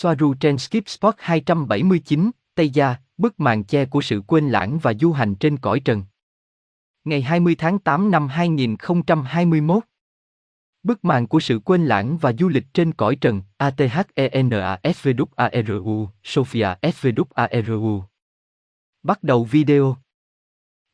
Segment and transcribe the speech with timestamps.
[0.00, 4.94] Soaru trên Skip Spot 279, Tây Gia, bức màn che của sự quên lãng và
[5.00, 6.04] du hành trên cõi trần.
[7.04, 9.84] Ngày 20 tháng 8 năm 2021
[10.82, 18.02] Bức màn của sự quên lãng và du lịch trên cõi trần, ATHENASVWARU, Sofia SVWARU.
[19.02, 19.96] Bắt đầu video.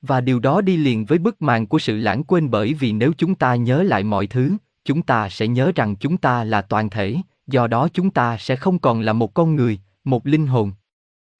[0.02, 3.12] Và điều đó đi liền với bức màn của sự lãng quên bởi vì nếu
[3.18, 4.52] chúng ta nhớ lại mọi thứ,
[4.84, 7.16] chúng ta sẽ nhớ rằng chúng ta là toàn thể,
[7.46, 10.72] do đó chúng ta sẽ không còn là một con người, một linh hồn.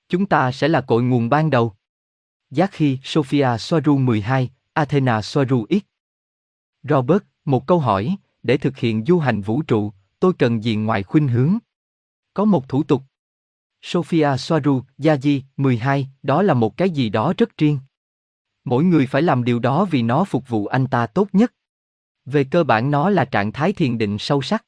[0.09, 1.75] Chúng ta sẽ là cội nguồn ban đầu.
[2.51, 5.83] Giác khi Sophia Soaru 12, Athena Soaru X.
[6.83, 11.03] Robert, một câu hỏi, để thực hiện du hành vũ trụ, tôi cần gì ngoài
[11.03, 11.59] khuynh hướng?
[12.35, 13.03] Có một thủ tục.
[13.83, 17.79] Sophia Soaru, Yaji, 12, đó là một cái gì đó rất riêng.
[18.65, 21.55] Mỗi người phải làm điều đó vì nó phục vụ anh ta tốt nhất.
[22.25, 24.65] Về cơ bản nó là trạng thái thiền định sâu sắc.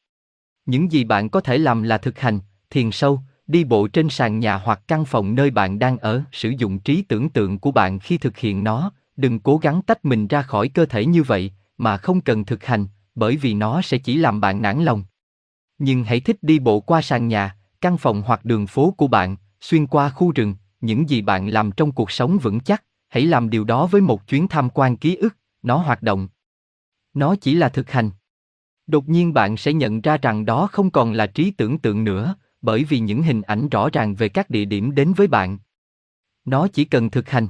[0.66, 2.38] Những gì bạn có thể làm là thực hành,
[2.70, 6.48] thiền sâu, đi bộ trên sàn nhà hoặc căn phòng nơi bạn đang ở, sử
[6.58, 10.26] dụng trí tưởng tượng của bạn khi thực hiện nó, đừng cố gắng tách mình
[10.26, 13.98] ra khỏi cơ thể như vậy, mà không cần thực hành, bởi vì nó sẽ
[13.98, 15.04] chỉ làm bạn nản lòng.
[15.78, 19.36] Nhưng hãy thích đi bộ qua sàn nhà, căn phòng hoặc đường phố của bạn,
[19.60, 23.50] xuyên qua khu rừng, những gì bạn làm trong cuộc sống vững chắc, hãy làm
[23.50, 26.28] điều đó với một chuyến tham quan ký ức, nó hoạt động.
[27.14, 28.10] Nó chỉ là thực hành.
[28.86, 32.34] Đột nhiên bạn sẽ nhận ra rằng đó không còn là trí tưởng tượng nữa,
[32.62, 35.58] bởi vì những hình ảnh rõ ràng về các địa điểm đến với bạn.
[36.44, 37.48] Nó chỉ cần thực hành.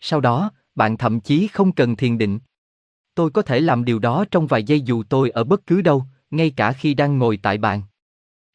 [0.00, 2.38] Sau đó, bạn thậm chí không cần thiền định.
[3.14, 6.04] Tôi có thể làm điều đó trong vài giây dù tôi ở bất cứ đâu,
[6.30, 7.82] ngay cả khi đang ngồi tại bàn.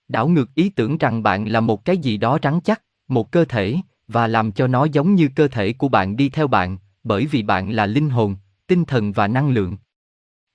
[0.07, 3.45] Đảo ngược ý tưởng rằng bạn là một cái gì đó rắn chắc, một cơ
[3.45, 3.75] thể,
[4.07, 7.43] và làm cho nó giống như cơ thể của bạn đi theo bạn, bởi vì
[7.43, 8.35] bạn là linh hồn,
[8.67, 9.77] tinh thần và năng lượng.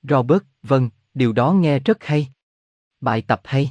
[0.02, 2.28] Robert, vâng, điều đó nghe rất hay.
[3.00, 3.70] Bài tập hay.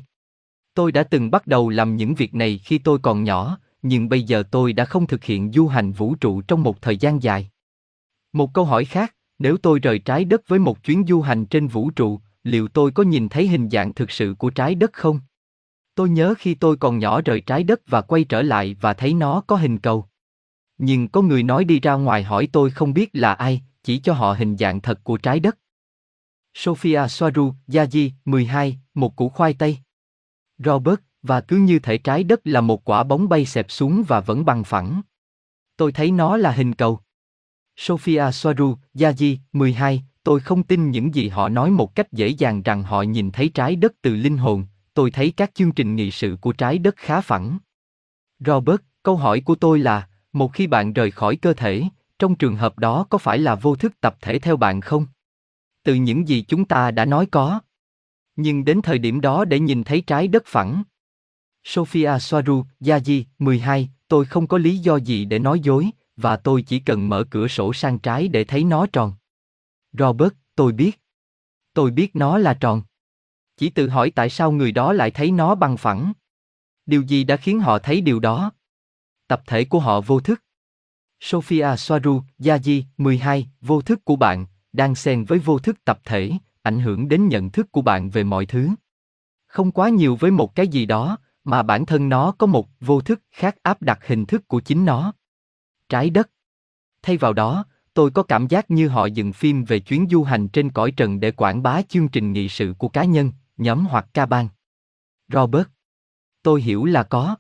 [0.74, 4.24] Tôi đã từng bắt đầu làm những việc này khi tôi còn nhỏ, nhưng bây
[4.24, 7.50] giờ tôi đã không thực hiện du hành vũ trụ trong một thời gian dài.
[8.34, 11.68] Một câu hỏi khác, nếu tôi rời trái đất với một chuyến du hành trên
[11.68, 15.20] vũ trụ, liệu tôi có nhìn thấy hình dạng thực sự của trái đất không?
[15.96, 19.14] Tôi nhớ khi tôi còn nhỏ rời trái đất và quay trở lại và thấy
[19.14, 20.06] nó có hình cầu.
[20.78, 24.14] Nhưng có người nói đi ra ngoài hỏi tôi không biết là ai, chỉ cho
[24.14, 25.58] họ hình dạng thật của trái đất.
[26.54, 29.78] Sophia Soaru, Yaji, 12, một củ khoai tây.
[30.58, 34.20] Robert, và cứ như thể trái đất là một quả bóng bay xẹp xuống và
[34.20, 35.02] vẫn bằng phẳng.
[35.78, 37.00] Tôi thấy nó là hình cầu.
[37.76, 42.62] Sophia Soaru, Yaji, 12, tôi không tin những gì họ nói một cách dễ dàng
[42.62, 46.12] rằng họ nhìn thấy trái đất từ linh hồn, tôi thấy các chương trình nghị
[46.12, 47.58] sự của trái đất khá phẳng.
[48.40, 51.84] Robert, câu hỏi của tôi là, một khi bạn rời khỏi cơ thể,
[52.20, 55.06] trong trường hợp đó có phải là vô thức tập thể theo bạn không?
[55.84, 57.62] Từ những gì chúng ta đã nói có.
[58.36, 60.84] Nhưng đến thời điểm đó để nhìn thấy trái đất phẳng.
[61.64, 66.62] Sophia Soaru, Yaji, 12, tôi không có lý do gì để nói dối, và tôi
[66.62, 69.14] chỉ cần mở cửa sổ sang trái để thấy nó tròn.
[69.94, 71.02] Robert, tôi biết.
[71.74, 72.84] Tôi biết nó là tròn.
[73.58, 76.14] Chỉ tự hỏi tại sao người đó lại thấy nó bằng phẳng.
[76.86, 78.52] Điều gì đã khiến họ thấy điều đó?
[79.28, 80.44] Tập thể của họ vô thức.
[81.20, 86.32] Sophia Soaru, Yaji, 12, vô thức của bạn, đang xen với vô thức tập thể,
[86.62, 88.70] ảnh hưởng đến nhận thức của bạn về mọi thứ.
[89.48, 93.02] Không quá nhiều với một cái gì đó, mà bản thân nó có một vô
[93.02, 95.14] thức khác áp đặt hình thức của chính nó.
[95.90, 96.30] Trái đất.
[97.02, 100.48] Thay vào đó, tôi có cảm giác như họ dựng phim về chuyến du hành
[100.48, 104.08] trên cõi trần để quảng bá chương trình nghị sự của cá nhân, nhóm hoặc
[104.14, 104.48] ca bang.
[105.28, 105.68] Robert.
[106.44, 107.36] Tôi hiểu là có.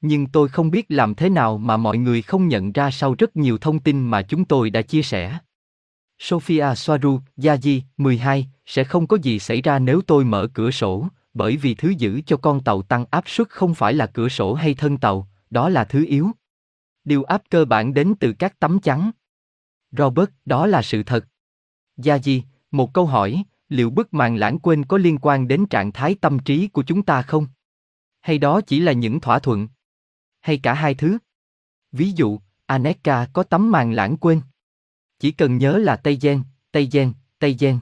[0.00, 3.36] Nhưng tôi không biết làm thế nào mà mọi người không nhận ra sau rất
[3.36, 5.38] nhiều thông tin mà chúng tôi đã chia sẻ.
[6.24, 11.08] Sophia Soaru, Yaji, 12, sẽ không có gì xảy ra nếu tôi mở cửa sổ,
[11.34, 14.54] bởi vì thứ giữ cho con tàu tăng áp suất không phải là cửa sổ
[14.54, 16.30] hay thân tàu, đó là thứ yếu.
[17.04, 19.10] Điều áp cơ bản đến từ các tấm chắn.
[19.90, 21.26] Robert, đó là sự thật.
[21.96, 22.40] Yaji,
[22.70, 26.38] một câu hỏi, liệu bức màn lãng quên có liên quan đến trạng thái tâm
[26.38, 27.46] trí của chúng ta không?
[28.20, 29.68] Hay đó chỉ là những thỏa thuận?
[30.40, 31.18] Hay cả hai thứ?
[31.92, 34.40] Ví dụ, Aneka có tấm màn lãng quên.
[35.22, 36.42] Chỉ cần nhớ là Tây Gen,
[36.72, 37.78] Tây Gen, Tây Gen.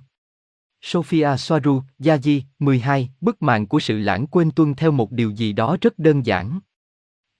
[0.83, 5.53] Sophia Soaru, Yaji, 12, bức mạng của sự lãng quên tuân theo một điều gì
[5.53, 6.61] đó rất đơn giản.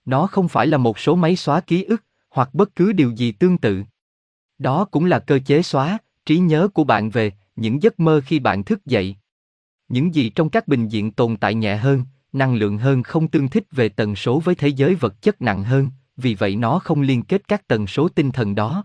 [0.05, 3.32] Nó không phải là một số máy xóa ký ức, hoặc bất cứ điều gì
[3.32, 3.82] tương tự.
[4.58, 8.38] Đó cũng là cơ chế xóa, trí nhớ của bạn về những giấc mơ khi
[8.38, 9.17] bạn thức dậy.
[9.88, 13.49] Những gì trong các bình diện tồn tại nhẹ hơn, năng lượng hơn không tương
[13.49, 17.00] thích về tần số với thế giới vật chất nặng hơn, vì vậy nó không
[17.00, 18.85] liên kết các tần số tinh thần đó.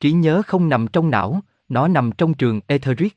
[0.00, 3.16] Trí nhớ không nằm trong não, nó nằm trong trường etheric.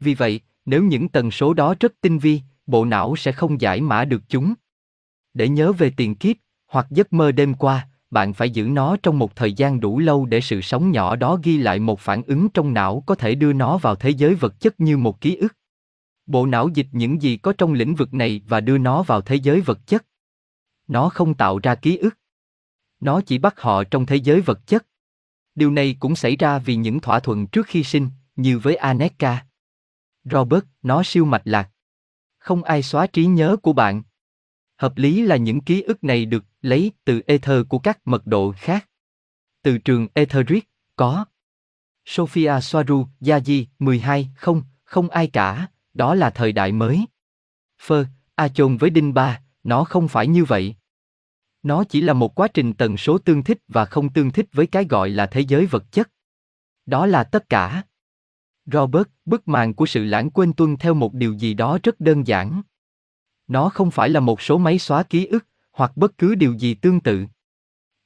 [0.00, 3.80] Vì vậy, nếu những tần số đó rất tinh vi, bộ não sẽ không giải
[3.80, 4.54] mã được chúng.
[5.34, 6.36] Để nhớ về tiền kiếp,
[6.66, 10.26] hoặc giấc mơ đêm qua, bạn phải giữ nó trong một thời gian đủ lâu
[10.26, 13.52] để sự sống nhỏ đó ghi lại một phản ứng trong não có thể đưa
[13.52, 15.56] nó vào thế giới vật chất như một ký ức.
[16.26, 19.34] Bộ não dịch những gì có trong lĩnh vực này và đưa nó vào thế
[19.34, 20.06] giới vật chất.
[20.88, 22.18] Nó không tạo ra ký ức.
[23.00, 24.86] Nó chỉ bắt họ trong thế giới vật chất.
[25.54, 29.46] Điều này cũng xảy ra vì những thỏa thuận trước khi sinh, như với Aneka.
[30.24, 31.70] Robert, nó siêu mạch lạc.
[32.38, 34.02] Không ai xóa trí nhớ của bạn.
[34.76, 38.52] Hợp lý là những ký ức này được lấy từ ether của các mật độ
[38.56, 38.88] khác.
[39.62, 41.24] Từ trường Etheric, có.
[42.04, 47.06] Sophia Soaru, Yaji, 12, không, không ai cả, đó là thời đại mới.
[47.80, 48.04] Phơ,
[48.34, 50.74] A chôn với Đinh Ba, nó không phải như vậy.
[51.62, 54.66] Nó chỉ là một quá trình tần số tương thích và không tương thích với
[54.66, 56.10] cái gọi là thế giới vật chất.
[56.86, 57.82] Đó là tất cả.
[58.66, 62.26] Robert, bức màn của sự lãng quên tuân theo một điều gì đó rất đơn
[62.26, 62.62] giản.
[63.46, 66.74] Nó không phải là một số máy xóa ký ức, hoặc bất cứ điều gì
[66.74, 67.26] tương tự.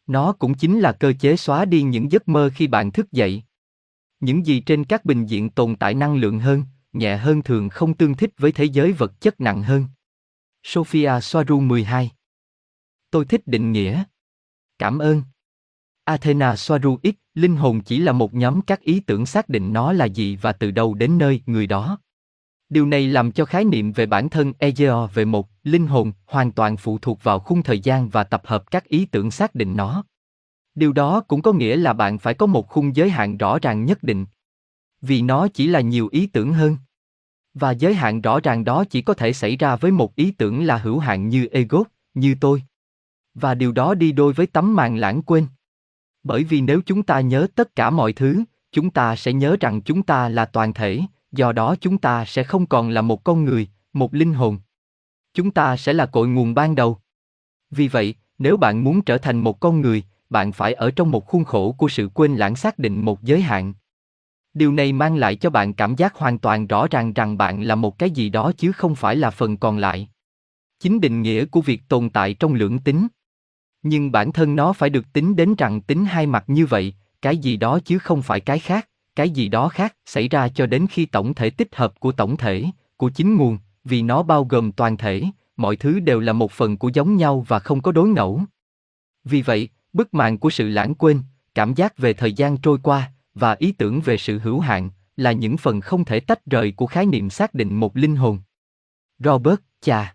[0.06, 3.42] Nó cũng chính là cơ chế xóa đi những giấc mơ khi bạn thức dậy.
[4.20, 7.94] Những gì trên các bình diện tồn tại năng lượng hơn, nhẹ hơn thường không
[7.94, 9.86] tương thích với thế giới vật chất nặng hơn.
[10.62, 12.10] Sophia Soaru 12
[13.14, 14.02] Tôi thích định nghĩa.
[14.78, 15.22] Cảm ơn.
[16.05, 19.93] Athena Soaru X, linh hồn chỉ là một nhóm các ý tưởng xác định nó
[19.93, 21.99] là gì và từ đâu đến nơi người đó.
[22.69, 26.52] Điều này làm cho khái niệm về bản thân Egeo về một linh hồn hoàn
[26.52, 29.76] toàn phụ thuộc vào khung thời gian và tập hợp các ý tưởng xác định
[29.76, 30.05] nó.
[30.75, 33.84] Điều đó cũng có nghĩa là bạn phải có một khung giới hạn rõ ràng
[33.84, 34.26] nhất định.
[35.00, 36.76] Vì nó chỉ là nhiều ý tưởng hơn.
[37.55, 40.64] Và giới hạn rõ ràng đó chỉ có thể xảy ra với một ý tưởng
[40.64, 41.82] là hữu hạn như ego,
[42.14, 42.62] như tôi.
[43.34, 45.46] Và điều đó đi đôi với tấm màn lãng quên.
[46.22, 49.82] Bởi vì nếu chúng ta nhớ tất cả mọi thứ, chúng ta sẽ nhớ rằng
[49.82, 51.00] chúng ta là toàn thể,
[51.32, 54.58] do đó chúng ta sẽ không còn là một con người, một linh hồn.
[55.34, 56.98] Chúng ta sẽ là cội nguồn ban đầu.
[57.70, 61.26] Vì vậy, nếu bạn muốn trở thành một con người, bạn phải ở trong một
[61.26, 63.75] khuôn khổ của sự quên lãng xác định một giới hạn.
[64.54, 67.75] Điều này mang lại cho bạn cảm giác hoàn toàn rõ ràng rằng bạn là
[67.75, 70.08] một cái gì đó chứ không phải là phần còn lại.
[70.81, 73.06] Chính định nghĩa của việc tồn tại trong lưỡng tính.
[73.84, 77.36] Nhưng bản thân nó phải được tính đến rằng tính hai mặt như vậy, cái
[77.36, 80.86] gì đó chứ không phải cái khác cái gì đó khác xảy ra cho đến
[80.90, 82.64] khi tổng thể tích hợp của tổng thể,
[82.96, 85.22] của chính nguồn, vì nó bao gồm toàn thể,
[85.56, 88.42] mọi thứ đều là một phần của giống nhau và không có đối ngẫu.
[89.25, 91.20] Vì vậy, bức màn của sự lãng quên,
[91.54, 95.32] cảm giác về thời gian trôi qua và ý tưởng về sự hữu hạn là
[95.32, 98.38] những phần không thể tách rời của khái niệm xác định một linh hồn.
[99.19, 100.14] Robert, chà.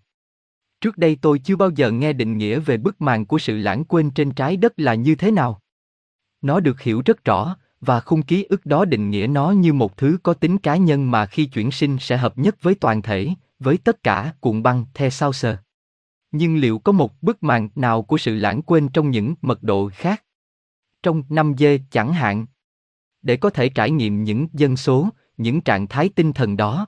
[0.81, 3.83] Trước đây tôi chưa bao giờ nghe định nghĩa về bức màn của sự lãng
[3.83, 5.61] quên trên trái đất là như thế nào.
[6.41, 9.97] Nó được hiểu rất rõ, và khung ký ức đó định nghĩa nó như một
[9.97, 13.29] thứ có tính cá nhân mà khi chuyển sinh sẽ hợp nhất với toàn thể,
[13.59, 15.57] với tất cả cuộn băng the sao sờ.
[16.31, 19.89] Nhưng liệu có một bức màn nào của sự lãng quên trong những mật độ
[19.93, 20.23] khác?
[21.03, 22.45] Trong 5 d chẳng hạn.
[23.21, 26.87] Để có thể trải nghiệm những dân số, những trạng thái tinh thần đó.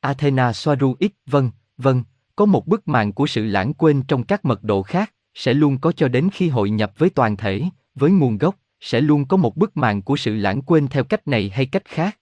[0.00, 2.04] Athena Soaru X, vâng, vâng,
[2.36, 5.78] có một bức màn của sự lãng quên trong các mật độ khác, sẽ luôn
[5.78, 7.62] có cho đến khi hội nhập với toàn thể,
[7.94, 11.28] với nguồn gốc, sẽ luôn có một bức màn của sự lãng quên theo cách
[11.28, 12.18] này hay cách khác.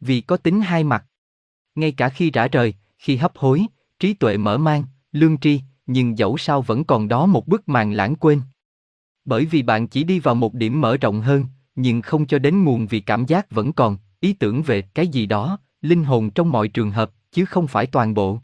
[0.00, 1.04] Vì có tính hai mặt.
[1.74, 3.66] Ngay cả khi rã rời, khi hấp hối,
[3.98, 7.92] trí tuệ mở mang, lương tri, nhưng dẫu sao vẫn còn đó một bức màn
[7.92, 8.40] lãng quên.
[9.24, 11.44] Bởi vì bạn chỉ đi vào một điểm mở rộng hơn,
[11.74, 15.26] nhưng không cho đến nguồn vì cảm giác vẫn còn, ý tưởng về cái gì
[15.26, 18.40] đó, linh hồn trong mọi trường hợp, chứ không phải toàn bộ.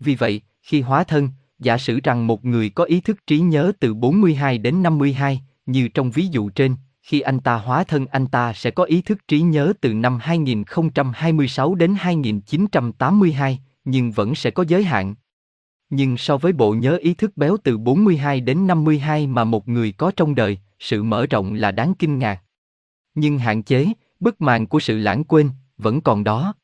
[0.00, 3.72] Vì vậy, khi hóa thân, giả sử rằng một người có ý thức trí nhớ
[3.80, 8.26] từ 42 đến 52, như trong ví dụ trên, khi anh ta hóa thân anh
[8.26, 14.50] ta sẽ có ý thức trí nhớ từ năm 2026 đến 2982, nhưng vẫn sẽ
[14.50, 15.14] có giới hạn.
[15.90, 19.92] Nhưng so với bộ nhớ ý thức béo từ 42 đến 52 mà một người
[19.92, 22.42] có trong đời, sự mở rộng là đáng kinh ngạc.
[23.14, 23.86] Nhưng hạn chế,
[24.20, 26.54] bức màn của sự lãng quên, vẫn còn đó.